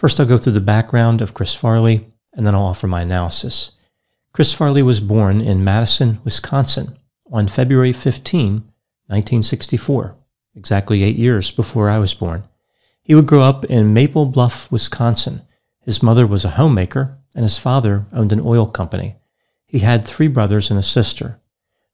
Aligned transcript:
First, 0.00 0.18
I'll 0.18 0.24
go 0.24 0.38
through 0.38 0.54
the 0.54 0.62
background 0.62 1.20
of 1.20 1.34
Chris 1.34 1.54
Farley, 1.54 2.06
and 2.32 2.46
then 2.46 2.54
I'll 2.54 2.64
offer 2.64 2.86
my 2.86 3.02
analysis. 3.02 3.72
Chris 4.32 4.50
Farley 4.50 4.82
was 4.82 4.98
born 4.98 5.42
in 5.42 5.62
Madison, 5.62 6.20
Wisconsin 6.24 6.96
on 7.30 7.48
February 7.48 7.92
15, 7.92 8.52
1964, 9.08 10.16
exactly 10.56 11.02
eight 11.02 11.16
years 11.16 11.50
before 11.50 11.90
I 11.90 11.98
was 11.98 12.14
born. 12.14 12.44
He 13.02 13.14
would 13.14 13.26
grow 13.26 13.42
up 13.42 13.66
in 13.66 13.92
Maple 13.92 14.24
Bluff, 14.24 14.72
Wisconsin. 14.72 15.42
His 15.80 16.02
mother 16.02 16.26
was 16.26 16.46
a 16.46 16.56
homemaker, 16.56 17.18
and 17.34 17.42
his 17.42 17.58
father 17.58 18.06
owned 18.10 18.32
an 18.32 18.40
oil 18.40 18.64
company. 18.64 19.16
He 19.66 19.80
had 19.80 20.08
three 20.08 20.28
brothers 20.28 20.70
and 20.70 20.80
a 20.80 20.82
sister. 20.82 21.42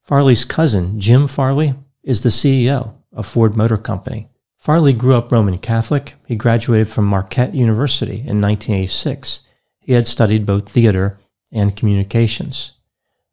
Farley's 0.04 0.44
cousin, 0.44 1.00
Jim 1.00 1.26
Farley, 1.26 1.74
is 2.04 2.20
the 2.20 2.28
CEO 2.28 2.94
of 3.12 3.26
Ford 3.26 3.56
Motor 3.56 3.78
Company. 3.78 4.28
Farley 4.66 4.92
grew 4.92 5.14
up 5.14 5.30
Roman 5.30 5.58
Catholic. 5.58 6.14
He 6.26 6.34
graduated 6.34 6.88
from 6.88 7.04
Marquette 7.04 7.54
University 7.54 8.14
in 8.14 8.40
1986. 8.40 9.42
He 9.78 9.92
had 9.92 10.08
studied 10.08 10.44
both 10.44 10.68
theater 10.68 11.18
and 11.52 11.76
communications. 11.76 12.72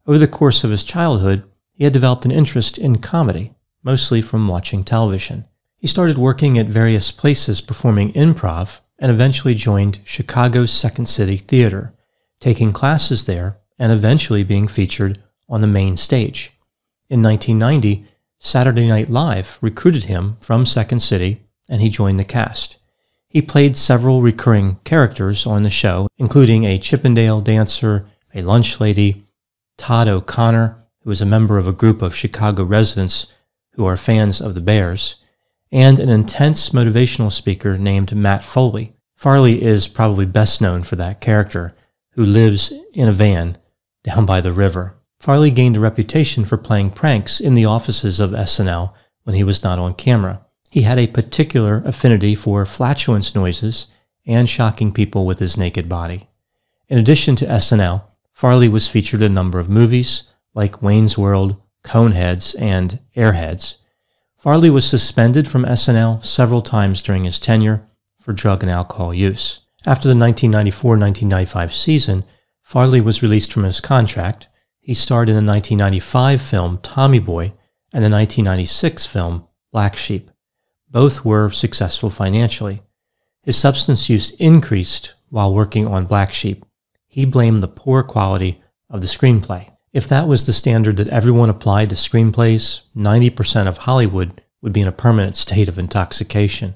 Over 0.06 0.18
the 0.18 0.28
course 0.28 0.62
of 0.62 0.70
his 0.70 0.84
childhood, 0.84 1.42
he 1.72 1.82
had 1.82 1.92
developed 1.92 2.24
an 2.24 2.30
interest 2.30 2.78
in 2.78 2.98
comedy, 2.98 3.52
mostly 3.82 4.22
from 4.22 4.46
watching 4.46 4.84
television. 4.84 5.44
He 5.76 5.88
started 5.88 6.18
working 6.18 6.56
at 6.56 6.68
various 6.68 7.10
places 7.10 7.60
performing 7.60 8.12
improv 8.12 8.78
and 9.00 9.10
eventually 9.10 9.56
joined 9.56 9.98
Chicago's 10.04 10.70
Second 10.70 11.06
City 11.06 11.36
Theater, 11.36 11.92
taking 12.38 12.70
classes 12.70 13.26
there 13.26 13.58
and 13.76 13.90
eventually 13.90 14.44
being 14.44 14.68
featured 14.68 15.20
on 15.48 15.62
the 15.62 15.66
main 15.66 15.96
stage. 15.96 16.52
In 17.10 17.20
1990, 17.24 18.06
Saturday 18.44 18.86
Night 18.86 19.08
Live 19.08 19.58
recruited 19.62 20.04
him 20.04 20.36
from 20.42 20.66
Second 20.66 21.00
City 21.00 21.40
and 21.66 21.80
he 21.80 21.88
joined 21.88 22.20
the 22.20 22.24
cast. 22.24 22.76
He 23.26 23.40
played 23.40 23.74
several 23.74 24.20
recurring 24.20 24.76
characters 24.84 25.46
on 25.46 25.62
the 25.62 25.70
show, 25.70 26.08
including 26.18 26.64
a 26.64 26.78
Chippendale 26.78 27.40
dancer, 27.40 28.04
a 28.34 28.42
lunch 28.42 28.80
lady, 28.80 29.24
Todd 29.78 30.08
O'Connor, 30.08 30.76
who 31.00 31.10
is 31.10 31.22
a 31.22 31.26
member 31.26 31.56
of 31.56 31.66
a 31.66 31.72
group 31.72 32.02
of 32.02 32.14
Chicago 32.14 32.64
residents 32.64 33.28
who 33.72 33.86
are 33.86 33.96
fans 33.96 34.42
of 34.42 34.54
the 34.54 34.60
Bears, 34.60 35.16
and 35.72 35.98
an 35.98 36.10
intense 36.10 36.68
motivational 36.68 37.32
speaker 37.32 37.78
named 37.78 38.14
Matt 38.14 38.44
Foley. 38.44 38.92
Farley 39.16 39.62
is 39.62 39.88
probably 39.88 40.26
best 40.26 40.60
known 40.60 40.82
for 40.82 40.96
that 40.96 41.22
character, 41.22 41.74
who 42.10 42.26
lives 42.26 42.74
in 42.92 43.08
a 43.08 43.12
van 43.12 43.56
down 44.02 44.26
by 44.26 44.42
the 44.42 44.52
river. 44.52 44.96
Farley 45.24 45.50
gained 45.50 45.74
a 45.74 45.80
reputation 45.80 46.44
for 46.44 46.58
playing 46.58 46.90
pranks 46.90 47.40
in 47.40 47.54
the 47.54 47.64
offices 47.64 48.20
of 48.20 48.32
SNL 48.32 48.92
when 49.22 49.34
he 49.34 49.42
was 49.42 49.64
not 49.64 49.78
on 49.78 49.94
camera. 49.94 50.44
He 50.70 50.82
had 50.82 50.98
a 50.98 51.06
particular 51.06 51.82
affinity 51.86 52.34
for 52.34 52.66
flatulence 52.66 53.34
noises 53.34 53.86
and 54.26 54.46
shocking 54.46 54.92
people 54.92 55.24
with 55.24 55.38
his 55.38 55.56
naked 55.56 55.88
body. 55.88 56.28
In 56.90 56.98
addition 56.98 57.36
to 57.36 57.46
SNL, 57.46 58.02
Farley 58.32 58.68
was 58.68 58.90
featured 58.90 59.22
in 59.22 59.32
a 59.32 59.34
number 59.34 59.58
of 59.58 59.70
movies 59.70 60.24
like 60.52 60.82
Wayne's 60.82 61.16
World, 61.16 61.56
Coneheads, 61.82 62.54
and 62.60 62.98
Airheads. 63.16 63.76
Farley 64.36 64.68
was 64.68 64.86
suspended 64.86 65.48
from 65.48 65.64
SNL 65.64 66.22
several 66.22 66.60
times 66.60 67.00
during 67.00 67.24
his 67.24 67.38
tenure 67.38 67.82
for 68.20 68.34
drug 68.34 68.62
and 68.62 68.70
alcohol 68.70 69.14
use. 69.14 69.60
After 69.86 70.06
the 70.06 70.14
1994 70.14 70.98
1995 70.98 71.72
season, 71.72 72.24
Farley 72.60 73.00
was 73.00 73.22
released 73.22 73.54
from 73.54 73.64
his 73.64 73.80
contract 73.80 74.48
he 74.84 74.92
starred 74.92 75.30
in 75.30 75.34
the 75.34 75.50
1995 75.50 76.42
film 76.42 76.78
Tommy 76.82 77.18
Boy 77.18 77.54
and 77.94 78.04
the 78.04 78.10
1996 78.10 79.06
film 79.06 79.48
Black 79.72 79.96
Sheep. 79.96 80.30
Both 80.90 81.24
were 81.24 81.48
successful 81.48 82.10
financially. 82.10 82.82
His 83.42 83.56
substance 83.56 84.10
use 84.10 84.32
increased 84.32 85.14
while 85.30 85.54
working 85.54 85.86
on 85.86 86.04
Black 86.04 86.34
Sheep. 86.34 86.66
He 87.06 87.24
blamed 87.24 87.62
the 87.62 87.68
poor 87.68 88.02
quality 88.02 88.62
of 88.90 89.00
the 89.00 89.06
screenplay. 89.06 89.70
If 89.94 90.06
that 90.08 90.28
was 90.28 90.44
the 90.44 90.52
standard 90.52 90.98
that 90.98 91.08
everyone 91.08 91.48
applied 91.48 91.88
to 91.88 91.96
screenplays, 91.96 92.82
90% 92.94 93.66
of 93.66 93.78
Hollywood 93.78 94.42
would 94.60 94.74
be 94.74 94.82
in 94.82 94.88
a 94.88 94.92
permanent 94.92 95.36
state 95.36 95.66
of 95.66 95.78
intoxication. 95.78 96.74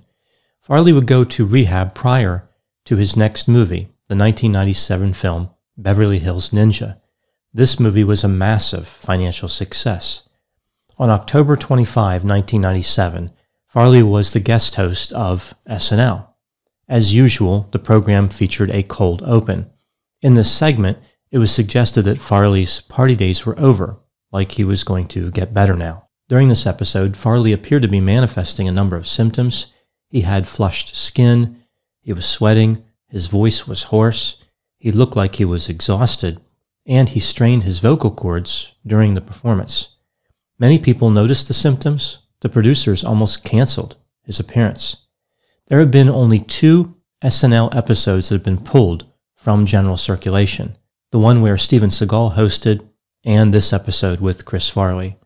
Farley 0.62 0.94
would 0.94 1.06
go 1.06 1.24
to 1.24 1.44
rehab 1.44 1.94
prior 1.94 2.48
to 2.86 2.96
his 2.96 3.18
next 3.18 3.48
movie, 3.48 3.90
the 4.08 4.16
1997 4.16 5.12
film 5.12 5.50
Beverly 5.76 6.20
Hills 6.20 6.50
Ninja. 6.50 7.00
This 7.58 7.80
movie 7.80 8.04
was 8.04 8.22
a 8.22 8.28
massive 8.28 8.86
financial 8.86 9.48
success. 9.48 10.28
On 10.96 11.10
October 11.10 11.56
25, 11.56 12.22
1997, 12.22 13.32
Farley 13.66 14.00
was 14.00 14.32
the 14.32 14.38
guest 14.38 14.76
host 14.76 15.12
of 15.12 15.54
SNL. 15.68 16.28
As 16.88 17.16
usual, 17.16 17.66
the 17.72 17.80
program 17.80 18.28
featured 18.28 18.70
a 18.70 18.84
cold 18.84 19.24
open. 19.26 19.72
In 20.22 20.34
this 20.34 20.52
segment, 20.52 20.98
it 21.32 21.38
was 21.38 21.50
suggested 21.50 22.02
that 22.02 22.20
Farley's 22.20 22.80
party 22.82 23.16
days 23.16 23.44
were 23.44 23.58
over, 23.58 23.98
like 24.30 24.52
he 24.52 24.62
was 24.62 24.84
going 24.84 25.08
to 25.08 25.32
get 25.32 25.52
better 25.52 25.74
now. 25.74 26.04
During 26.28 26.50
this 26.50 26.64
episode, 26.64 27.16
Farley 27.16 27.52
appeared 27.52 27.82
to 27.82 27.88
be 27.88 28.00
manifesting 28.00 28.68
a 28.68 28.78
number 28.78 28.94
of 28.94 29.08
symptoms. 29.08 29.74
He 30.10 30.20
had 30.20 30.46
flushed 30.46 30.94
skin, 30.94 31.64
he 32.02 32.12
was 32.12 32.24
sweating, 32.24 32.84
his 33.08 33.26
voice 33.26 33.66
was 33.66 33.90
hoarse, 33.90 34.36
he 34.76 34.92
looked 34.92 35.16
like 35.16 35.34
he 35.34 35.44
was 35.44 35.68
exhausted, 35.68 36.40
and 36.88 37.10
he 37.10 37.20
strained 37.20 37.62
his 37.62 37.78
vocal 37.78 38.10
cords 38.10 38.72
during 38.84 39.14
the 39.14 39.20
performance. 39.20 39.90
Many 40.58 40.80
people 40.80 41.10
noticed 41.10 41.46
the 41.46 41.54
symptoms. 41.54 42.18
The 42.40 42.48
producers 42.48 43.04
almost 43.04 43.44
canceled 43.44 43.96
his 44.22 44.40
appearance. 44.40 45.06
There 45.68 45.78
have 45.78 45.92
been 45.92 46.08
only 46.08 46.40
two 46.40 46.96
SNL 47.22 47.76
episodes 47.76 48.28
that 48.28 48.36
have 48.36 48.42
been 48.42 48.64
pulled 48.64 49.04
from 49.36 49.66
general 49.66 49.96
circulation 49.96 50.76
the 51.10 51.18
one 51.18 51.40
where 51.40 51.56
Steven 51.56 51.88
Seagal 51.88 52.34
hosted, 52.34 52.86
and 53.24 53.52
this 53.52 53.72
episode 53.72 54.20
with 54.20 54.44
Chris 54.44 54.68
Farley. 54.68 55.16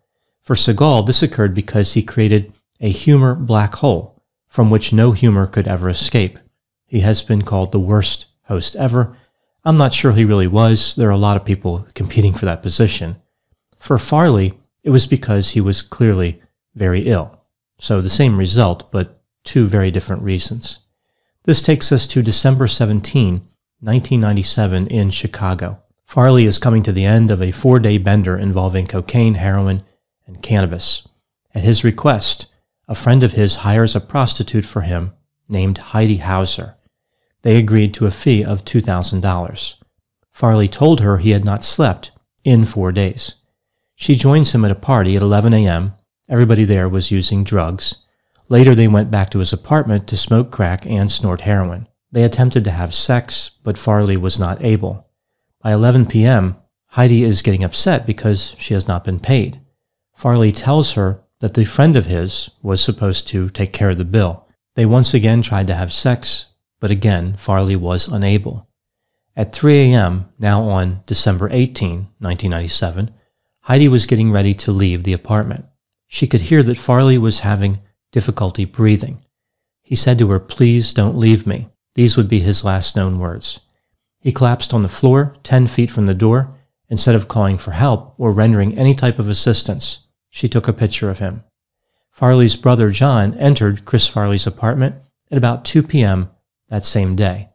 For 0.40 0.54
Seagal, 0.54 1.06
this 1.06 1.22
occurred 1.22 1.54
because 1.54 1.94
he 1.94 2.02
created 2.02 2.52
a 2.80 2.88
humor 2.88 3.34
black 3.34 3.74
hole 3.76 4.22
from 4.48 4.70
which 4.70 4.92
no 4.92 5.12
humor 5.12 5.46
could 5.46 5.66
ever 5.66 5.88
escape. 5.88 6.38
He 6.86 7.00
has 7.00 7.22
been 7.22 7.42
called 7.42 7.72
the 7.72 7.80
worst 7.80 8.26
host 8.44 8.76
ever, 8.76 9.16
I'm 9.64 9.76
not 9.76 9.94
sure 9.94 10.12
he 10.12 10.24
really 10.24 10.48
was. 10.48 10.96
There 10.96 11.08
are 11.08 11.12
a 11.12 11.16
lot 11.16 11.36
of 11.36 11.44
people 11.44 11.86
competing 11.94 12.34
for 12.34 12.46
that 12.46 12.62
position. 12.62 13.16
For 13.78 13.98
Farley, 13.98 14.58
it 14.82 14.90
was 14.90 15.06
because 15.06 15.50
he 15.50 15.60
was 15.60 15.82
clearly 15.82 16.42
very 16.74 17.02
ill. 17.02 17.38
So 17.78 18.00
the 18.00 18.10
same 18.10 18.36
result, 18.36 18.90
but 18.90 19.22
two 19.44 19.66
very 19.66 19.90
different 19.90 20.22
reasons. 20.22 20.80
This 21.44 21.62
takes 21.62 21.92
us 21.92 22.06
to 22.08 22.22
December 22.22 22.66
17, 22.66 23.34
1997, 23.80 24.86
in 24.88 25.10
Chicago. 25.10 25.80
Farley 26.04 26.44
is 26.44 26.58
coming 26.58 26.82
to 26.82 26.92
the 26.92 27.04
end 27.04 27.30
of 27.30 27.40
a 27.40 27.52
four 27.52 27.78
day 27.78 27.98
bender 27.98 28.36
involving 28.36 28.86
cocaine, 28.86 29.34
heroin, 29.34 29.84
and 30.26 30.42
cannabis. 30.42 31.06
At 31.54 31.64
his 31.64 31.84
request, 31.84 32.46
a 32.88 32.94
friend 32.94 33.22
of 33.22 33.32
his 33.32 33.56
hires 33.56 33.96
a 33.96 34.00
prostitute 34.00 34.64
for 34.66 34.82
him 34.82 35.12
named 35.48 35.78
Heidi 35.78 36.18
Hauser. 36.18 36.76
They 37.42 37.56
agreed 37.56 37.92
to 37.94 38.06
a 38.06 38.10
fee 38.10 38.44
of 38.44 38.64
$2,000. 38.64 39.74
Farley 40.30 40.68
told 40.68 41.00
her 41.00 41.18
he 41.18 41.30
had 41.30 41.44
not 41.44 41.64
slept 41.64 42.12
in 42.44 42.64
four 42.64 42.92
days. 42.92 43.34
She 43.94 44.14
joins 44.14 44.52
him 44.52 44.64
at 44.64 44.72
a 44.72 44.76
party 44.76 45.14
at 45.16 45.22
11 45.22 45.52
a.m. 45.54 45.94
Everybody 46.28 46.64
there 46.64 46.88
was 46.88 47.10
using 47.10 47.44
drugs. 47.44 47.96
Later, 48.48 48.74
they 48.74 48.88
went 48.88 49.10
back 49.10 49.30
to 49.30 49.38
his 49.38 49.52
apartment 49.52 50.06
to 50.08 50.16
smoke 50.16 50.50
crack 50.50 50.86
and 50.86 51.10
snort 51.10 51.42
heroin. 51.42 51.88
They 52.10 52.24
attempted 52.24 52.64
to 52.64 52.70
have 52.70 52.94
sex, 52.94 53.52
but 53.62 53.78
Farley 53.78 54.16
was 54.16 54.38
not 54.38 54.62
able. 54.62 55.08
By 55.62 55.72
11 55.72 56.06
p.m., 56.06 56.56
Heidi 56.88 57.22
is 57.22 57.42
getting 57.42 57.64
upset 57.64 58.04
because 58.04 58.54
she 58.58 58.74
has 58.74 58.86
not 58.86 59.04
been 59.04 59.18
paid. 59.20 59.60
Farley 60.14 60.52
tells 60.52 60.92
her 60.92 61.22
that 61.40 61.54
the 61.54 61.64
friend 61.64 61.96
of 61.96 62.06
his 62.06 62.50
was 62.62 62.82
supposed 62.82 63.26
to 63.28 63.48
take 63.48 63.72
care 63.72 63.90
of 63.90 63.98
the 63.98 64.04
bill. 64.04 64.46
They 64.74 64.86
once 64.86 65.14
again 65.14 65.42
tried 65.42 65.66
to 65.68 65.74
have 65.74 65.92
sex, 65.92 66.46
but 66.82 66.90
again, 66.90 67.36
Farley 67.36 67.76
was 67.76 68.08
unable. 68.08 68.68
At 69.36 69.54
3 69.54 69.92
a.m., 69.92 70.28
now 70.40 70.64
on 70.64 71.04
December 71.06 71.48
18, 71.52 72.08
1997, 72.18 73.14
Heidi 73.60 73.86
was 73.86 74.04
getting 74.04 74.32
ready 74.32 74.52
to 74.54 74.72
leave 74.72 75.04
the 75.04 75.12
apartment. 75.12 75.64
She 76.08 76.26
could 76.26 76.40
hear 76.40 76.60
that 76.64 76.76
Farley 76.76 77.18
was 77.18 77.40
having 77.40 77.78
difficulty 78.10 78.64
breathing. 78.64 79.22
He 79.84 79.94
said 79.94 80.18
to 80.18 80.28
her, 80.30 80.40
Please 80.40 80.92
don't 80.92 81.16
leave 81.16 81.46
me. 81.46 81.68
These 81.94 82.16
would 82.16 82.26
be 82.26 82.40
his 82.40 82.64
last 82.64 82.96
known 82.96 83.20
words. 83.20 83.60
He 84.18 84.32
collapsed 84.32 84.74
on 84.74 84.82
the 84.82 84.88
floor, 84.88 85.36
10 85.44 85.68
feet 85.68 85.90
from 85.90 86.06
the 86.06 86.14
door. 86.14 86.52
Instead 86.88 87.14
of 87.14 87.28
calling 87.28 87.58
for 87.58 87.70
help 87.70 88.12
or 88.18 88.32
rendering 88.32 88.76
any 88.76 88.92
type 88.92 89.20
of 89.20 89.28
assistance, 89.28 90.08
she 90.30 90.48
took 90.48 90.66
a 90.66 90.72
picture 90.72 91.10
of 91.10 91.20
him. 91.20 91.44
Farley's 92.10 92.56
brother 92.56 92.90
John 92.90 93.38
entered 93.38 93.84
Chris 93.84 94.08
Farley's 94.08 94.48
apartment 94.48 94.96
at 95.30 95.38
about 95.38 95.64
2 95.64 95.84
p.m. 95.84 96.28
that 96.72 96.86
same 96.86 97.14
day. 97.14 97.50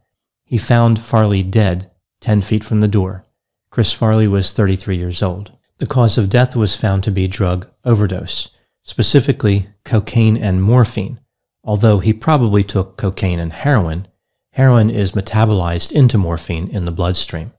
He 0.45 0.59
found 0.59 1.01
Farley 1.01 1.41
dead 1.41 1.89
10 2.21 2.43
feet 2.43 2.63
from 2.63 2.81
the 2.81 2.87
door. 2.87 3.23
Chris 3.71 3.91
Farley 3.91 4.27
was 4.27 4.53
33 4.53 4.95
years 4.95 5.23
old. 5.23 5.51
The 5.79 5.87
cause 5.87 6.19
of 6.19 6.29
death 6.29 6.55
was 6.55 6.75
found 6.75 7.03
to 7.03 7.11
be 7.11 7.27
drug 7.27 7.67
overdose, 7.83 8.49
specifically 8.83 9.69
cocaine 9.83 10.37
and 10.37 10.61
morphine. 10.61 11.19
Although 11.63 11.97
he 11.97 12.13
probably 12.13 12.63
took 12.63 12.95
cocaine 12.95 13.39
and 13.39 13.53
heroin, 13.53 14.07
heroin 14.51 14.91
is 14.91 15.13
metabolized 15.13 15.91
into 15.91 16.19
morphine 16.19 16.67
in 16.67 16.85
the 16.85 16.91
bloodstream. 16.91 17.53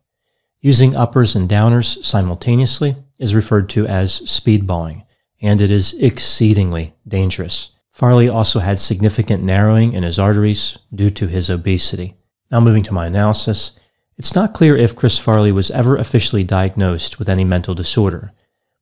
Using 0.60 0.94
uppers 0.94 1.34
and 1.34 1.49
downers 1.49 2.05
simultaneously 2.05 2.96
is 3.19 3.34
referred 3.34 3.69
to 3.70 3.84
as 3.87 4.20
speedballing, 4.22 5.05
and 5.43 5.60
it 5.60 5.72
is 5.72 5.94
exceedingly 5.94 6.94
dangerous. 7.06 7.72
Farley 7.99 8.29
also 8.29 8.61
had 8.61 8.79
significant 8.79 9.43
narrowing 9.43 9.93
in 9.93 10.05
his 10.05 10.21
arteries 10.21 10.79
due 10.95 11.11
to 11.11 11.27
his 11.27 11.50
obesity. 11.50 12.15
Now, 12.49 12.61
moving 12.61 12.85
to 12.85 12.95
my 12.95 13.06
analysis, 13.06 13.77
it's 14.17 14.37
not 14.37 14.55
clear 14.55 14.77
if 14.77 14.95
Chris 14.95 15.19
Farley 15.19 15.50
was 15.50 15.73
ever 15.73 15.97
officially 15.97 16.45
diagnosed 16.45 17.19
with 17.19 17.29
any 17.29 17.43
mental 17.43 17.75
disorder, 17.75 18.31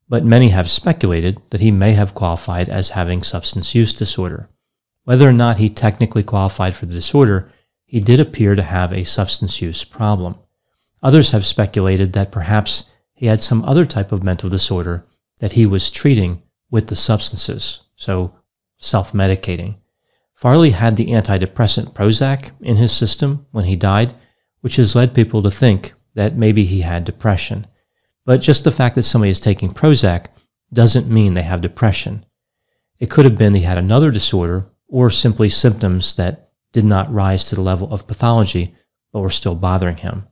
but 0.07 0.23
many 0.23 0.49
have 0.49 0.69
speculated 0.69 1.41
that 1.49 1.61
he 1.61 1.71
may 1.71 1.93
have 1.93 2.13
qualified 2.13 2.69
as 2.69 2.91
having 2.91 3.23
substance 3.23 3.73
use 3.73 3.91
disorder. 3.91 4.51
Whether 5.03 5.27
or 5.27 5.33
not 5.33 5.57
he 5.57 5.67
technically 5.67 6.21
qualified 6.21 6.75
for 6.75 6.85
the 6.85 6.93
disorder, 6.93 7.49
he 7.87 7.99
did 7.99 8.19
appear 8.19 8.53
to 8.53 8.61
have 8.61 8.93
a 8.93 9.03
substance 9.03 9.63
use 9.63 9.83
problem. 9.83 10.35
Others 11.01 11.31
have 11.31 11.43
speculated 11.43 12.13
that 12.13 12.31
perhaps 12.31 12.91
he 13.15 13.25
had 13.25 13.41
some 13.41 13.65
other 13.65 13.83
type 13.83 14.11
of 14.11 14.21
mental 14.21 14.47
disorder 14.47 15.07
that 15.39 15.53
he 15.53 15.65
was 15.65 15.89
treating 15.89 16.43
with 16.69 16.85
the 16.85 16.95
substances, 16.95 17.81
so 17.95 18.35
self 18.77 19.13
medicating. 19.13 19.75
Farley 20.35 20.71
had 20.71 20.95
the 20.95 21.07
antidepressant 21.07 21.93
Prozac 21.93 22.51
in 22.61 22.77
his 22.77 22.91
system 22.91 23.45
when 23.51 23.65
he 23.65 23.75
died, 23.75 24.13
which 24.61 24.75
has 24.75 24.95
led 24.95 25.15
people 25.15 25.41
to 25.41 25.49
think 25.49 25.93
that 26.13 26.35
maybe 26.35 26.63
he 26.63 26.81
had 26.81 27.03
depression. 27.03 27.65
But 28.25 28.41
just 28.41 28.63
the 28.63 28.71
fact 28.71 28.95
that 28.95 29.03
somebody 29.03 29.31
is 29.31 29.39
taking 29.39 29.73
Prozac 29.73 30.27
doesn't 30.71 31.09
mean 31.09 31.33
they 31.33 31.43
have 31.43 31.61
depression. 31.61 32.25
It 32.99 33.09
could 33.09 33.25
have 33.25 33.37
been 33.37 33.53
he 33.53 33.61
had 33.61 33.77
another 33.77 34.11
disorder 34.11 34.67
or 34.87 35.09
simply 35.09 35.49
symptoms 35.49 36.15
that 36.15 36.51
did 36.71 36.85
not 36.85 37.11
rise 37.11 37.45
to 37.45 37.55
the 37.55 37.61
level 37.61 37.91
of 37.91 38.07
pathology 38.07 38.75
but 39.11 39.21
were 39.21 39.29
still 39.29 39.55
bothering 39.55 39.97
him. 39.97 40.27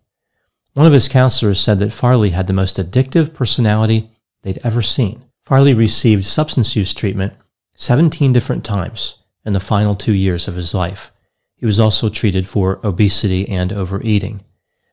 One 0.74 0.86
of 0.86 0.94
his 0.94 1.08
counselors 1.08 1.60
said 1.60 1.80
that 1.80 1.94
Farley 1.94 2.32
had 2.32 2.48
the 2.48 2.54
most 2.54 2.76
addictive 2.78 3.34
personality 3.34 4.12
they'd 4.44 4.60
ever 4.64 4.82
seen. 4.82 5.24
Farley 5.46 5.74
received 5.74 6.26
substance 6.26 6.76
use 6.76 6.94
treatment 6.94 7.34
17 7.76 8.34
different 8.34 8.64
times 8.64 9.18
in 9.46 9.54
the 9.54 9.60
final 9.60 9.96
two 9.96 10.14
years 10.14 10.48
of 10.48 10.56
his 10.56 10.74
life. 10.74 11.12
He 11.56 11.66
was 11.66 11.80
also 11.80 12.10
treated 12.10 12.48
for 12.48 12.80
obesity 12.84 13.48
and 13.48 13.72
overeating. 13.72 14.44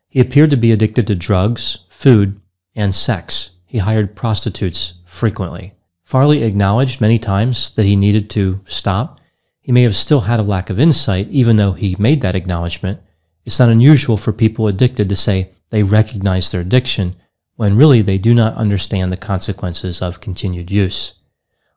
He 0.09 0.21
appeared 0.21 0.51
to 0.51 0.57
be 0.57 0.73
addicted 0.73 1.07
to 1.07 1.15
drugs, 1.15 1.79
food, 1.89 2.41
and 2.75 2.95
sex. 2.95 3.51
He 3.65 3.79
hired 3.79 4.17
prostitutes 4.17 4.95
frequently. 5.07 5.75
Farley 6.03 6.43
acknowledged 6.43 7.01
many 7.01 7.19
times 7.19 7.71
that 7.71 7.87
he 7.87 7.97
needed 7.97 8.29
to 8.31 8.61
stop. 8.67 9.21
He 9.61 9.73
may 9.73 9.83
have 9.83 9.97
still 9.97 10.23
had 10.23 10.41
a 10.41 10.43
lack 10.43 10.69
of 10.69 10.79
insight, 10.79 11.29
even 11.29 11.57
though 11.57 11.73
he 11.73 11.97
made 11.99 12.21
that 12.21 12.35
acknowledgement. 12.35 13.01
It's 13.45 13.59
not 13.59 13.71
unusual 13.71 14.17
for 14.17 14.33
people 14.33 14.67
addicted 14.67 15.09
to 15.09 15.17
say 15.17 15.51
they 15.71 15.83
recognize 15.83 16.51
their 16.51 16.61
addiction 16.61 17.17
when 17.57 17.77
really 17.77 18.03
they 18.03 18.19
do 18.19 18.35
not 18.35 18.57
understand 18.57 19.13
the 19.13 19.17
consequences 19.17 20.03
of 20.03 20.21
continued 20.21 20.71
use. 20.71 21.15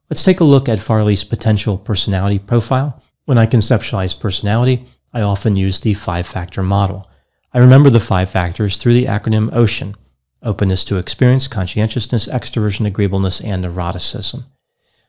Let's 0.10 0.24
take 0.24 0.40
a 0.40 0.44
look 0.44 0.70
at 0.70 0.80
Farley's 0.80 1.24
potential 1.24 1.78
personality 1.78 2.40
profile. 2.40 3.02
When 3.26 3.40
I 3.40 3.48
conceptualize 3.48 4.20
personality, 4.20 4.86
I 5.14 5.22
often 5.22 5.56
use 5.56 5.80
the 5.80 5.96
five 5.96 6.28
factor 6.28 6.62
model. 6.62 7.10
I 7.54 7.60
remember 7.60 7.90
the 7.90 8.00
five 8.00 8.30
factors 8.30 8.78
through 8.78 8.94
the 8.94 9.06
acronym 9.06 9.50
OCEAN 9.52 9.96
openness 10.44 10.84
to 10.86 10.98
experience, 10.98 11.48
conscientiousness, 11.48 12.28
extroversion, 12.28 12.86
agreeableness, 12.86 13.42
and 13.42 13.66
neuroticism. 13.66 14.46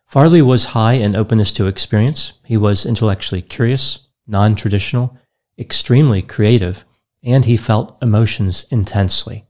Farley 0.06 0.40
was 0.40 0.66
high 0.66 0.94
in 0.94 1.14
openness 1.14 1.52
to 1.52 1.66
experience. 1.66 2.32
He 2.44 2.56
was 2.56 2.86
intellectually 2.86 3.42
curious, 3.42 4.08
non 4.26 4.56
traditional, 4.56 5.18
extremely 5.58 6.22
creative, 6.22 6.84
and 7.22 7.44
he 7.44 7.56
felt 7.56 7.98
emotions 8.02 8.64
intensely. 8.70 9.44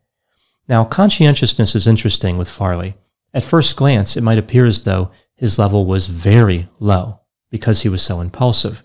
Now, 0.68 0.84
conscientiousness 0.84 1.76
is 1.76 1.86
interesting 1.86 2.36
with 2.36 2.48
Farley. 2.48 2.96
At 3.32 3.44
first 3.44 3.76
glance, 3.76 4.16
it 4.16 4.22
might 4.22 4.38
appear 4.38 4.64
as 4.66 4.82
though 4.82 5.10
his 5.36 5.58
level 5.58 5.86
was 5.86 6.06
very 6.06 6.68
low 6.78 7.20
because 7.50 7.82
he 7.82 7.88
was 7.88 8.02
so 8.02 8.20
impulsive. 8.20 8.82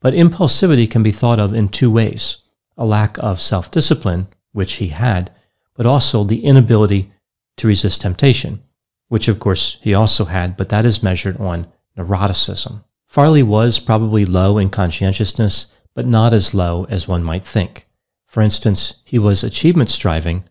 But 0.00 0.14
impulsivity 0.14 0.90
can 0.90 1.02
be 1.02 1.12
thought 1.12 1.38
of 1.38 1.54
in 1.54 1.68
two 1.68 1.90
ways 1.90 2.38
a 2.76 2.86
lack 2.86 3.18
of 3.18 3.40
self 3.40 3.70
discipline, 3.70 4.28
which 4.52 4.74
he 4.74 4.88
had, 4.88 5.30
but 5.74 5.86
also 5.86 6.24
the 6.24 6.44
inability 6.44 7.12
to 7.58 7.66
resist 7.66 8.00
temptation, 8.00 8.62
which 9.08 9.28
of 9.28 9.38
course 9.38 9.78
he 9.82 9.92
also 9.92 10.24
had, 10.24 10.56
but 10.56 10.70
that 10.70 10.86
is 10.86 11.02
measured 11.02 11.36
on 11.36 11.66
neuroticism. 11.98 12.82
Farley 13.06 13.42
was 13.42 13.78
probably 13.78 14.24
low 14.24 14.56
in 14.56 14.70
conscientiousness, 14.70 15.66
but 15.94 16.06
not 16.06 16.32
as 16.32 16.54
low 16.54 16.86
as 16.88 17.06
one 17.06 17.22
might 17.22 17.44
think. 17.44 17.86
For 18.26 18.40
instance, 18.40 19.02
he 19.04 19.18
was 19.18 19.44
achievement 19.44 19.90
striving, 19.90 20.44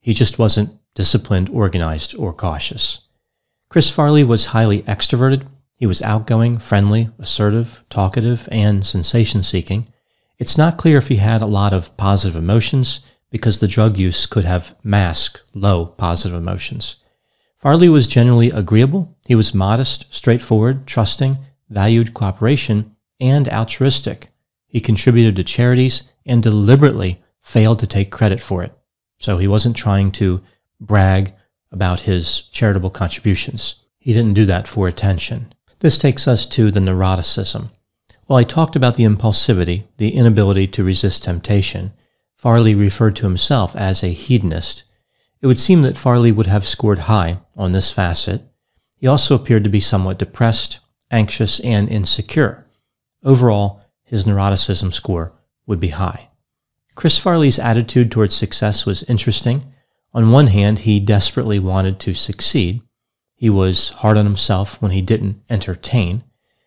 he 0.00 0.14
just 0.14 0.38
wasn't 0.38 0.78
disciplined, 0.94 1.48
organized, 1.48 2.14
or 2.14 2.32
cautious. 2.32 3.00
Chris 3.74 3.90
Farley 3.90 4.22
was 4.22 4.46
highly 4.46 4.82
extroverted. 4.82 5.48
He 5.74 5.84
was 5.84 6.00
outgoing, 6.02 6.58
friendly, 6.58 7.10
assertive, 7.18 7.82
talkative, 7.90 8.48
and 8.52 8.86
sensation 8.86 9.42
seeking. 9.42 9.88
It's 10.38 10.56
not 10.56 10.78
clear 10.78 10.96
if 10.96 11.08
he 11.08 11.16
had 11.16 11.42
a 11.42 11.46
lot 11.46 11.72
of 11.72 11.96
positive 11.96 12.36
emotions 12.36 13.00
because 13.30 13.58
the 13.58 13.66
drug 13.66 13.96
use 13.96 14.26
could 14.26 14.44
have 14.44 14.76
masked 14.84 15.42
low 15.54 15.86
positive 15.86 16.38
emotions. 16.38 16.98
Farley 17.56 17.88
was 17.88 18.06
generally 18.06 18.48
agreeable. 18.52 19.16
He 19.26 19.34
was 19.34 19.52
modest, 19.52 20.06
straightforward, 20.14 20.86
trusting, 20.86 21.38
valued 21.68 22.14
cooperation, 22.14 22.94
and 23.18 23.48
altruistic. 23.48 24.30
He 24.68 24.80
contributed 24.80 25.34
to 25.34 25.42
charities 25.42 26.04
and 26.24 26.40
deliberately 26.40 27.20
failed 27.40 27.80
to 27.80 27.88
take 27.88 28.12
credit 28.12 28.40
for 28.40 28.62
it. 28.62 28.72
So 29.18 29.38
he 29.38 29.48
wasn't 29.48 29.74
trying 29.74 30.12
to 30.12 30.42
brag 30.80 31.34
about 31.74 32.02
his 32.02 32.42
charitable 32.52 32.90
contributions. 32.90 33.74
He 33.98 34.12
didn't 34.12 34.34
do 34.34 34.46
that 34.46 34.68
for 34.68 34.86
attention. 34.86 35.52
This 35.80 35.98
takes 35.98 36.28
us 36.28 36.46
to 36.46 36.70
the 36.70 36.80
neuroticism. 36.80 37.70
While 38.26 38.38
I 38.38 38.44
talked 38.44 38.76
about 38.76 38.94
the 38.94 39.04
impulsivity, 39.04 39.84
the 39.98 40.14
inability 40.14 40.68
to 40.68 40.84
resist 40.84 41.24
temptation, 41.24 41.92
Farley 42.36 42.74
referred 42.74 43.16
to 43.16 43.26
himself 43.26 43.74
as 43.74 44.02
a 44.02 44.08
hedonist. 44.08 44.84
It 45.42 45.46
would 45.48 45.58
seem 45.58 45.82
that 45.82 45.98
Farley 45.98 46.30
would 46.30 46.46
have 46.46 46.66
scored 46.66 47.00
high 47.00 47.38
on 47.56 47.72
this 47.72 47.90
facet. 47.90 48.42
He 48.96 49.08
also 49.08 49.34
appeared 49.34 49.64
to 49.64 49.70
be 49.70 49.80
somewhat 49.80 50.18
depressed, 50.18 50.78
anxious, 51.10 51.58
and 51.60 51.88
insecure. 51.88 52.66
Overall, 53.24 53.82
his 54.04 54.24
neuroticism 54.24 54.94
score 54.94 55.32
would 55.66 55.80
be 55.80 55.88
high. 55.88 56.28
Chris 56.94 57.18
Farley's 57.18 57.58
attitude 57.58 58.12
towards 58.12 58.34
success 58.34 58.86
was 58.86 59.02
interesting. 59.02 59.72
On 60.14 60.30
one 60.30 60.46
hand, 60.46 60.80
he 60.80 61.00
desperately 61.00 61.58
wanted 61.58 61.98
to 62.00 62.14
succeed. 62.14 62.80
He 63.34 63.50
was 63.50 63.90
hard 63.90 64.16
on 64.16 64.24
himself 64.24 64.80
when 64.80 64.92
he 64.92 65.02
didn't 65.02 65.42
entertain. 65.50 66.22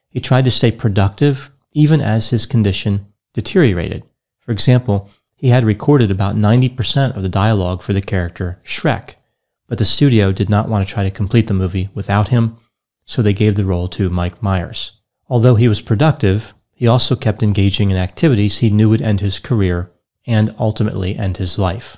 He 0.10 0.20
tried 0.20 0.46
to 0.46 0.52
stay 0.52 0.72
productive 0.72 1.50
even 1.74 2.02
as 2.02 2.30
his 2.30 2.46
condition 2.46 3.06
deteriorated. 3.34 4.04
For 4.40 4.52
example, 4.52 5.10
he 5.36 5.50
had 5.50 5.64
recorded 5.64 6.10
about 6.10 6.36
90% 6.36 7.16
of 7.16 7.22
the 7.22 7.30
dialogue 7.30 7.82
for 7.82 7.94
the 7.94 8.02
character 8.02 8.60
Shrek, 8.66 9.16
but 9.68 9.78
the 9.78 9.86
studio 9.86 10.32
did 10.32 10.50
not 10.50 10.68
want 10.68 10.86
to 10.86 10.92
try 10.92 11.04
to 11.04 11.12
complete 11.12 11.48
the 11.48 11.54
movie 11.54 11.90
without 11.94 12.30
him, 12.30 12.58
so 13.06 13.22
they 13.22 13.34
gave 13.34 13.56
the 13.56 13.66
role 13.66 13.88
to 13.90 14.10
Mike 14.10 14.42
Myers. 14.42 15.00
Although 15.30 15.56
he 15.56 15.68
was 15.68 15.82
productive, 15.82 16.54
he 16.74 16.88
also 16.88 17.16
kept 17.16 17.44
engaging 17.44 17.92
in 17.92 17.98
activities 17.98 18.58
he 18.58 18.70
knew 18.70 18.90
would 18.90 19.02
end 19.02 19.22
his 19.22 19.40
career 19.40 19.92
and 20.26 20.56
ultimately 20.58 21.16
end 21.16 21.38
his 21.38 21.60
life. 21.60 21.98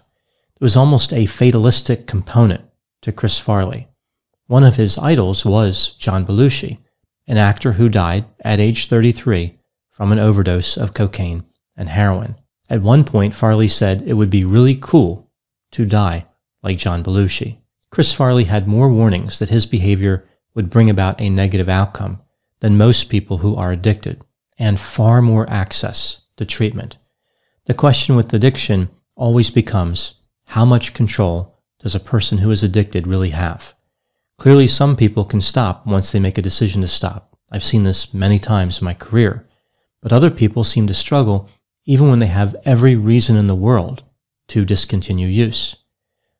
There 0.60 0.66
was 0.66 0.76
almost 0.76 1.14
a 1.14 1.26
fatalistic 1.26 2.06
component 2.06 2.66
to 3.04 3.14
Chris 3.14 3.40
Farley. 3.40 3.88
One 4.48 4.66
of 4.66 4.76
his 4.76 4.98
idols 4.98 5.46
was 5.46 5.92
John 5.92 6.26
Belushi, 6.26 6.80
an 7.28 7.38
actor 7.38 7.74
who 7.74 7.88
died 7.88 8.26
at 8.42 8.60
age 8.60 8.88
33 8.90 9.58
from 9.90 10.12
an 10.12 10.20
overdose 10.20 10.76
of 10.76 10.94
cocaine 10.94 11.46
and 11.78 11.88
heroin. 11.88 12.36
At 12.70 12.82
one 12.82 13.06
point, 13.06 13.34
Farley 13.34 13.70
said 13.70 14.02
it 14.02 14.16
would 14.16 14.30
be 14.30 14.44
really 14.44 14.76
cool 14.76 15.32
to 15.72 15.86
die 15.86 16.26
like 16.62 16.78
John 16.78 17.04
Belushi. 17.04 17.60
Chris 17.90 18.14
Farley 18.14 18.44
had 18.44 18.68
more 18.68 18.92
warnings 18.92 19.40
that 19.40 19.48
his 19.48 19.66
behavior 19.66 20.26
would 20.56 20.70
bring 20.70 20.90
about 20.90 21.22
a 21.22 21.30
negative 21.30 21.70
outcome 21.70 22.22
than 22.60 22.78
most 22.78 23.06
people 23.06 23.38
who 23.38 23.56
are 23.56 23.72
addicted, 23.72 24.22
and 24.58 24.78
far 24.78 25.22
more 25.22 25.50
access 25.50 26.24
to 26.36 26.44
treatment. 26.44 26.98
The 27.64 27.74
question 27.74 28.18
with 28.18 28.34
addiction 28.34 28.90
always 29.16 29.52
becomes 29.52 30.19
how 30.54 30.66
much 30.66 30.96
control 30.96 31.60
does 31.80 31.94
a 31.94 32.00
person 32.00 32.40
who 32.40 32.50
is 32.50 32.64
addicted 32.64 33.06
really 33.06 33.30
have? 33.30 33.76
Clearly, 34.40 34.68
some 34.68 34.96
people 34.96 35.24
can 35.24 35.42
stop 35.42 35.86
once 35.86 36.12
they 36.12 36.20
make 36.20 36.40
a 36.40 36.42
decision 36.42 36.82
to 36.82 36.88
stop. 36.88 37.38
I've 37.52 37.64
seen 37.64 37.84
this 37.84 38.16
many 38.16 38.40
times 38.40 38.80
in 38.80 38.86
my 38.86 38.96
career. 38.96 39.46
But 40.02 40.12
other 40.12 40.32
people 40.32 40.64
seem 40.64 40.88
to 40.88 40.94
struggle 40.96 41.48
even 41.86 42.10
when 42.10 42.18
they 42.18 42.34
have 42.34 42.56
every 42.66 42.96
reason 42.96 43.38
in 43.38 43.46
the 43.46 43.54
world 43.54 44.02
to 44.48 44.66
discontinue 44.66 45.28
use. 45.28 45.76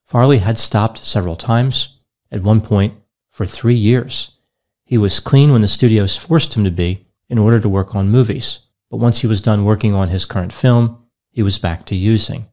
Farley 0.08 0.40
had 0.40 0.58
stopped 0.58 1.06
several 1.06 1.36
times, 1.36 2.00
at 2.32 2.42
one 2.42 2.62
point 2.62 2.96
for 3.30 3.46
three 3.46 3.76
years. 3.76 4.32
He 4.86 4.98
was 4.98 5.20
clean 5.20 5.52
when 5.52 5.62
the 5.62 5.68
studios 5.68 6.18
forced 6.18 6.56
him 6.56 6.64
to 6.64 6.72
be 6.72 7.06
in 7.30 7.38
order 7.38 7.60
to 7.60 7.70
work 7.70 7.96
on 7.96 8.10
movies, 8.10 8.62
but 8.90 8.98
once 8.98 9.20
he 9.20 9.28
was 9.28 9.40
done 9.40 9.66
working 9.66 9.94
on 9.94 10.10
his 10.10 10.26
current 10.26 10.52
film, 10.52 11.06
he 11.30 11.44
was 11.44 11.60
back 11.60 11.86
to 11.86 11.96
using. 11.96 12.49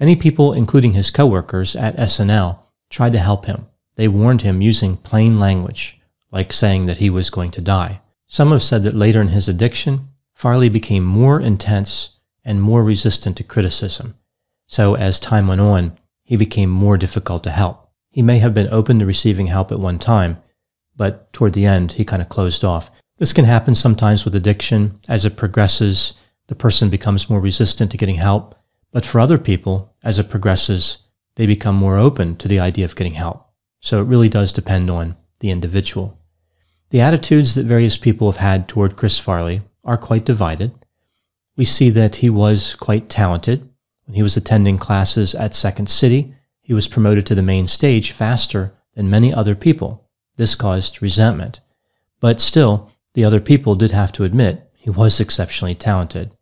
Many 0.00 0.16
people, 0.16 0.52
including 0.52 0.92
his 0.92 1.10
coworkers 1.10 1.76
at 1.76 1.96
SNL, 1.96 2.58
tried 2.90 3.12
to 3.12 3.18
help 3.18 3.46
him. 3.46 3.66
They 3.96 4.08
warned 4.08 4.42
him 4.42 4.60
using 4.60 4.96
plain 4.96 5.38
language, 5.38 6.00
like 6.32 6.52
saying 6.52 6.86
that 6.86 6.98
he 6.98 7.10
was 7.10 7.30
going 7.30 7.52
to 7.52 7.60
die. 7.60 8.00
Some 8.26 8.50
have 8.50 8.62
said 8.62 8.82
that 8.84 8.94
later 8.94 9.20
in 9.20 9.28
his 9.28 9.48
addiction, 9.48 10.08
Farley 10.32 10.68
became 10.68 11.04
more 11.04 11.40
intense 11.40 12.18
and 12.44 12.60
more 12.60 12.82
resistant 12.82 13.36
to 13.36 13.44
criticism. 13.44 14.16
So 14.66 14.96
as 14.96 15.18
time 15.18 15.46
went 15.46 15.60
on, 15.60 15.92
he 16.24 16.36
became 16.36 16.70
more 16.70 16.96
difficult 16.96 17.44
to 17.44 17.50
help. 17.50 17.88
He 18.10 18.22
may 18.22 18.38
have 18.38 18.54
been 18.54 18.68
open 18.72 18.98
to 18.98 19.06
receiving 19.06 19.46
help 19.46 19.70
at 19.70 19.78
one 19.78 19.98
time, 19.98 20.38
but 20.96 21.32
toward 21.32 21.52
the 21.52 21.66
end, 21.66 21.92
he 21.92 22.04
kind 22.04 22.22
of 22.22 22.28
closed 22.28 22.64
off. 22.64 22.90
This 23.18 23.32
can 23.32 23.44
happen 23.44 23.74
sometimes 23.74 24.24
with 24.24 24.34
addiction. 24.34 24.98
As 25.08 25.24
it 25.24 25.36
progresses, 25.36 26.14
the 26.48 26.54
person 26.54 26.90
becomes 26.90 27.30
more 27.30 27.40
resistant 27.40 27.90
to 27.92 27.96
getting 27.96 28.16
help. 28.16 28.54
But 28.94 29.04
for 29.04 29.18
other 29.18 29.38
people, 29.38 29.92
as 30.04 30.20
it 30.20 30.30
progresses, 30.30 30.98
they 31.34 31.48
become 31.48 31.74
more 31.74 31.98
open 31.98 32.36
to 32.36 32.46
the 32.46 32.60
idea 32.60 32.84
of 32.84 32.94
getting 32.94 33.14
help. 33.14 33.50
So 33.80 34.00
it 34.00 34.06
really 34.06 34.28
does 34.28 34.52
depend 34.52 34.88
on 34.88 35.16
the 35.40 35.50
individual. 35.50 36.16
The 36.90 37.00
attitudes 37.00 37.56
that 37.56 37.66
various 37.66 37.96
people 37.96 38.30
have 38.30 38.40
had 38.40 38.68
toward 38.68 38.94
Chris 38.94 39.18
Farley 39.18 39.62
are 39.84 39.96
quite 39.96 40.24
divided. 40.24 40.86
We 41.56 41.64
see 41.64 41.90
that 41.90 42.16
he 42.16 42.30
was 42.30 42.76
quite 42.76 43.08
talented. 43.08 43.68
When 44.06 44.14
he 44.14 44.22
was 44.22 44.36
attending 44.36 44.78
classes 44.78 45.34
at 45.34 45.56
Second 45.56 45.88
City, 45.88 46.32
he 46.62 46.72
was 46.72 46.86
promoted 46.86 47.26
to 47.26 47.34
the 47.34 47.42
main 47.42 47.66
stage 47.66 48.12
faster 48.12 48.74
than 48.94 49.10
many 49.10 49.34
other 49.34 49.56
people. 49.56 50.08
This 50.36 50.54
caused 50.54 51.02
resentment. 51.02 51.60
But 52.20 52.40
still, 52.40 52.92
the 53.14 53.24
other 53.24 53.40
people 53.40 53.74
did 53.74 53.90
have 53.90 54.12
to 54.12 54.22
admit 54.22 54.70
he 54.76 54.88
was 54.88 55.18
exceptionally 55.18 55.74
talented. 55.74 56.36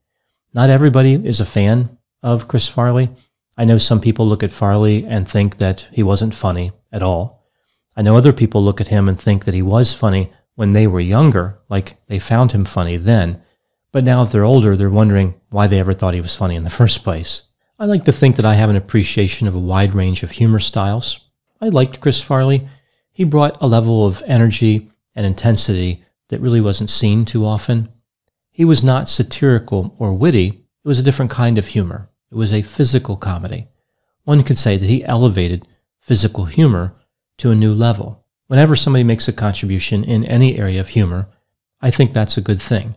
Not 0.52 0.68
everybody 0.68 1.14
is 1.14 1.40
a 1.40 1.46
fan 1.46 1.96
of 2.22 2.48
Chris 2.48 2.68
Farley. 2.68 3.10
I 3.56 3.64
know 3.64 3.78
some 3.78 4.00
people 4.00 4.26
look 4.26 4.42
at 4.42 4.52
Farley 4.52 5.04
and 5.04 5.28
think 5.28 5.58
that 5.58 5.88
he 5.92 6.02
wasn't 6.02 6.34
funny 6.34 6.72
at 6.92 7.02
all. 7.02 7.46
I 7.96 8.02
know 8.02 8.16
other 8.16 8.32
people 8.32 8.62
look 8.62 8.80
at 8.80 8.88
him 8.88 9.08
and 9.08 9.20
think 9.20 9.44
that 9.44 9.54
he 9.54 9.62
was 9.62 9.92
funny 9.92 10.32
when 10.54 10.72
they 10.72 10.86
were 10.86 11.00
younger, 11.00 11.58
like 11.68 11.96
they 12.06 12.18
found 12.18 12.52
him 12.52 12.64
funny 12.64 12.96
then. 12.96 13.42
But 13.90 14.04
now 14.04 14.22
if 14.22 14.32
they're 14.32 14.44
older, 14.44 14.74
they're 14.74 14.90
wondering 14.90 15.34
why 15.50 15.66
they 15.66 15.78
ever 15.78 15.92
thought 15.92 16.14
he 16.14 16.20
was 16.20 16.34
funny 16.34 16.56
in 16.56 16.64
the 16.64 16.70
first 16.70 17.02
place. 17.02 17.42
I 17.78 17.84
like 17.84 18.04
to 18.06 18.12
think 18.12 18.36
that 18.36 18.46
I 18.46 18.54
have 18.54 18.70
an 18.70 18.76
appreciation 18.76 19.48
of 19.48 19.54
a 19.54 19.60
wide 19.60 19.94
range 19.94 20.22
of 20.22 20.30
humor 20.30 20.60
styles. 20.60 21.20
I 21.60 21.68
liked 21.68 22.00
Chris 22.00 22.22
Farley. 22.22 22.66
He 23.12 23.24
brought 23.24 23.60
a 23.60 23.66
level 23.66 24.06
of 24.06 24.22
energy 24.26 24.90
and 25.14 25.26
intensity 25.26 26.02
that 26.28 26.40
really 26.40 26.60
wasn't 26.60 26.90
seen 26.90 27.24
too 27.24 27.44
often. 27.44 27.90
He 28.50 28.64
was 28.64 28.82
not 28.82 29.08
satirical 29.08 29.94
or 29.98 30.14
witty. 30.14 30.48
It 30.84 30.88
was 30.88 30.98
a 30.98 31.02
different 31.02 31.30
kind 31.30 31.58
of 31.58 31.68
humor. 31.68 32.08
It 32.32 32.36
was 32.36 32.54
a 32.54 32.62
physical 32.62 33.18
comedy. 33.18 33.68
One 34.24 34.42
could 34.42 34.56
say 34.56 34.78
that 34.78 34.88
he 34.88 35.04
elevated 35.04 35.68
physical 36.00 36.46
humor 36.46 36.94
to 37.36 37.50
a 37.50 37.54
new 37.54 37.74
level. 37.74 38.24
Whenever 38.46 38.74
somebody 38.74 39.04
makes 39.04 39.28
a 39.28 39.34
contribution 39.34 40.02
in 40.02 40.24
any 40.24 40.58
area 40.58 40.80
of 40.80 40.88
humor, 40.88 41.28
I 41.82 41.90
think 41.90 42.14
that's 42.14 42.38
a 42.38 42.42
good 42.42 42.62
thing. 42.62 42.96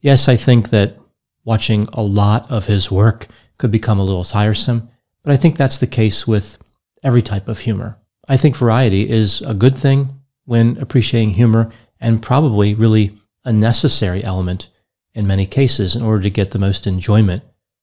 Yes, 0.00 0.26
I 0.26 0.36
think 0.36 0.70
that 0.70 0.96
watching 1.44 1.86
a 1.92 2.02
lot 2.02 2.50
of 2.50 2.64
his 2.64 2.90
work 2.90 3.26
could 3.58 3.70
become 3.70 3.98
a 3.98 4.04
little 4.04 4.24
tiresome, 4.24 4.88
but 5.22 5.32
I 5.32 5.36
think 5.36 5.58
that's 5.58 5.76
the 5.76 5.86
case 5.86 6.26
with 6.26 6.56
every 7.02 7.20
type 7.20 7.48
of 7.48 7.58
humor. 7.58 7.98
I 8.26 8.38
think 8.38 8.56
variety 8.56 9.10
is 9.10 9.42
a 9.42 9.52
good 9.52 9.76
thing 9.76 10.18
when 10.46 10.78
appreciating 10.78 11.34
humor 11.34 11.70
and 12.00 12.22
probably 12.22 12.74
really 12.74 13.18
a 13.44 13.52
necessary 13.52 14.24
element 14.24 14.70
in 15.12 15.26
many 15.26 15.44
cases 15.44 15.94
in 15.94 16.00
order 16.00 16.22
to 16.22 16.30
get 16.30 16.52
the 16.52 16.58
most 16.58 16.86
enjoyment 16.86 17.42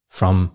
from 0.10 0.52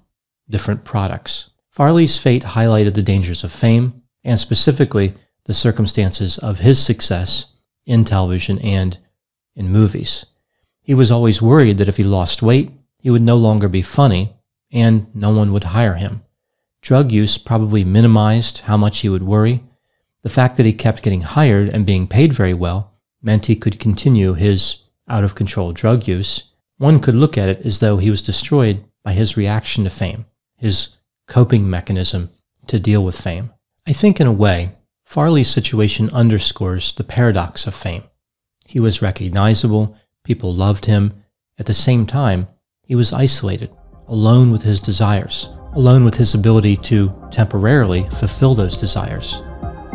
different 0.48 0.84
products. 0.84 1.50
Farley's 1.70 2.18
fate 2.18 2.42
highlighted 2.42 2.94
the 2.94 3.02
dangers 3.02 3.44
of 3.44 3.52
fame 3.52 4.02
and 4.22 4.38
specifically 4.38 5.14
the 5.44 5.54
circumstances 5.54 6.38
of 6.38 6.60
his 6.60 6.82
success 6.82 7.52
in 7.86 8.04
television 8.04 8.58
and 8.60 8.98
in 9.54 9.68
movies. 9.68 10.26
He 10.82 10.94
was 10.94 11.10
always 11.10 11.42
worried 11.42 11.78
that 11.78 11.88
if 11.88 11.96
he 11.96 12.04
lost 12.04 12.42
weight, 12.42 12.70
he 13.00 13.10
would 13.10 13.22
no 13.22 13.36
longer 13.36 13.68
be 13.68 13.82
funny 13.82 14.34
and 14.72 15.06
no 15.14 15.30
one 15.30 15.52
would 15.52 15.64
hire 15.64 15.94
him. 15.94 16.22
Drug 16.80 17.12
use 17.12 17.38
probably 17.38 17.84
minimized 17.84 18.62
how 18.64 18.76
much 18.76 19.00
he 19.00 19.08
would 19.08 19.22
worry. 19.22 19.62
The 20.22 20.28
fact 20.28 20.56
that 20.56 20.66
he 20.66 20.72
kept 20.72 21.02
getting 21.02 21.22
hired 21.22 21.68
and 21.68 21.86
being 21.86 22.06
paid 22.06 22.32
very 22.32 22.54
well 22.54 22.92
meant 23.22 23.46
he 23.46 23.56
could 23.56 23.78
continue 23.78 24.34
his 24.34 24.82
out 25.08 25.24
of 25.24 25.34
control 25.34 25.72
drug 25.72 26.08
use 26.08 26.54
one 26.78 27.00
could 27.00 27.14
look 27.14 27.38
at 27.38 27.48
it 27.48 27.64
as 27.64 27.78
though 27.78 27.98
he 27.98 28.10
was 28.10 28.22
destroyed 28.22 28.84
by 29.04 29.12
his 29.12 29.36
reaction 29.36 29.84
to 29.84 29.90
fame, 29.90 30.26
his 30.64 30.96
coping 31.28 31.68
mechanism 31.68 32.30
to 32.66 32.78
deal 32.78 33.04
with 33.04 33.20
fame. 33.20 33.50
I 33.86 33.92
think, 33.92 34.18
in 34.18 34.26
a 34.26 34.32
way, 34.32 34.70
Farley's 35.04 35.50
situation 35.50 36.08
underscores 36.08 36.94
the 36.94 37.04
paradox 37.04 37.66
of 37.66 37.74
fame. 37.74 38.04
He 38.66 38.80
was 38.80 39.02
recognizable, 39.02 39.94
people 40.24 40.54
loved 40.54 40.86
him. 40.86 41.22
At 41.58 41.66
the 41.66 41.74
same 41.74 42.06
time, 42.06 42.48
he 42.82 42.94
was 42.94 43.12
isolated, 43.12 43.70
alone 44.08 44.50
with 44.50 44.62
his 44.62 44.80
desires, 44.80 45.50
alone 45.74 46.02
with 46.02 46.14
his 46.14 46.32
ability 46.32 46.78
to 46.78 47.12
temporarily 47.30 48.08
fulfill 48.08 48.54
those 48.54 48.78
desires. 48.78 49.42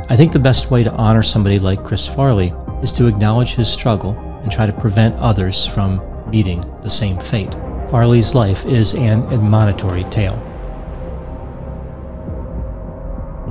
I 0.07 0.15
think 0.15 0.31
the 0.31 0.37
best 0.39 0.69
way 0.69 0.83
to 0.83 0.93
honor 0.93 1.23
somebody 1.23 1.57
like 1.57 1.83
Chris 1.83 2.07
Farley 2.07 2.53
is 2.83 2.91
to 2.91 3.07
acknowledge 3.07 3.55
his 3.55 3.73
struggle 3.73 4.11
and 4.43 4.51
try 4.51 4.67
to 4.67 4.73
prevent 4.73 5.15
others 5.15 5.65
from 5.65 5.99
meeting 6.29 6.61
the 6.83 6.91
same 6.91 7.17
fate. 7.17 7.55
Farley's 7.89 8.35
life 8.35 8.67
is 8.67 8.93
an 8.93 9.23
admonitory 9.33 10.03
tale. 10.11 10.39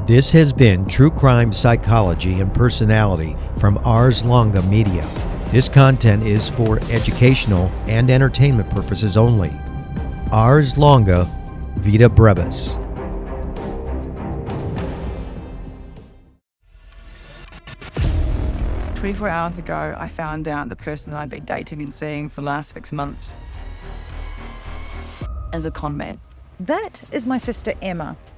This 0.09 0.33
has 0.33 0.55
been 0.55 0.87
True 0.87 1.11
Crime 1.11 1.53
Psychology 1.53 2.41
and 2.41 2.51
Personality 2.55 3.37
from 3.59 3.77
Ars 3.85 4.25
Longa 4.25 4.63
Media. 4.63 5.07
This 5.49 5.69
content 5.69 6.23
is 6.23 6.49
for 6.49 6.79
educational 6.91 7.71
and 7.87 8.11
entertainment 8.11 8.71
purposes 8.71 9.19
only. 9.19 9.53
Ars 10.33 10.79
Longa 10.79 11.25
Vita 11.81 12.09
Brevis. 12.09 12.79
24 18.95 19.29
hours 19.29 19.59
ago, 19.59 19.95
I 19.99 20.09
found 20.09 20.49
out 20.49 20.71
the 20.71 20.77
person 20.77 21.13
that 21.13 21.21
I'd 21.21 21.29
been 21.29 21.45
dating 21.45 21.83
and 21.83 21.95
seeing 21.95 22.31
for 22.31 22.41
the 22.41 22.47
last 22.47 22.73
six 22.73 22.93
months 22.93 23.35
as 25.53 25.67
a 25.67 25.71
con 25.71 25.99
man. 25.99 26.19
That 26.59 27.03
is 27.13 27.27
my 27.27 27.37
sister 27.37 27.75
Emma. 27.83 28.17